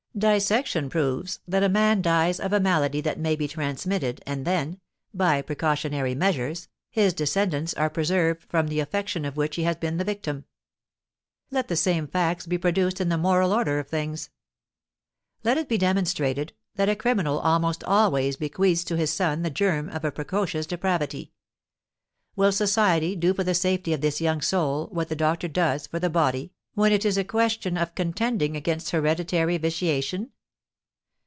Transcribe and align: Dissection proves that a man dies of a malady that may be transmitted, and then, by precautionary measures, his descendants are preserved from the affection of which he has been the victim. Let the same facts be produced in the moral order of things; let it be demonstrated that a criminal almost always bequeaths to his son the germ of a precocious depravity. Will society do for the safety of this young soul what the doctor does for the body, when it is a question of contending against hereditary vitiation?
Dissection 0.13 0.89
proves 0.89 1.39
that 1.47 1.63
a 1.63 1.69
man 1.69 2.01
dies 2.01 2.41
of 2.41 2.51
a 2.51 2.59
malady 2.59 2.99
that 2.99 3.17
may 3.17 3.33
be 3.37 3.47
transmitted, 3.47 4.21
and 4.27 4.43
then, 4.43 4.81
by 5.13 5.41
precautionary 5.41 6.13
measures, 6.15 6.67
his 6.89 7.13
descendants 7.13 7.73
are 7.75 7.89
preserved 7.89 8.43
from 8.49 8.67
the 8.67 8.81
affection 8.81 9.23
of 9.23 9.37
which 9.37 9.55
he 9.55 9.63
has 9.63 9.77
been 9.77 9.95
the 9.95 10.03
victim. 10.03 10.43
Let 11.49 11.69
the 11.69 11.77
same 11.77 12.07
facts 12.07 12.45
be 12.45 12.57
produced 12.57 12.99
in 12.99 13.07
the 13.07 13.17
moral 13.17 13.53
order 13.53 13.79
of 13.79 13.87
things; 13.87 14.29
let 15.45 15.57
it 15.57 15.69
be 15.69 15.77
demonstrated 15.77 16.51
that 16.75 16.89
a 16.89 16.95
criminal 16.97 17.39
almost 17.39 17.81
always 17.85 18.35
bequeaths 18.35 18.83
to 18.83 18.97
his 18.97 19.13
son 19.13 19.43
the 19.43 19.49
germ 19.49 19.87
of 19.87 20.03
a 20.03 20.11
precocious 20.11 20.65
depravity. 20.65 21.31
Will 22.35 22.51
society 22.51 23.15
do 23.15 23.33
for 23.33 23.45
the 23.45 23.55
safety 23.55 23.93
of 23.93 24.01
this 24.01 24.19
young 24.19 24.41
soul 24.41 24.87
what 24.91 25.07
the 25.07 25.15
doctor 25.15 25.47
does 25.47 25.87
for 25.87 25.99
the 25.99 26.09
body, 26.09 26.51
when 26.73 26.93
it 26.93 27.03
is 27.03 27.17
a 27.17 27.23
question 27.25 27.75
of 27.77 27.93
contending 27.95 28.55
against 28.55 28.91
hereditary 28.91 29.57
vitiation? 29.57 30.31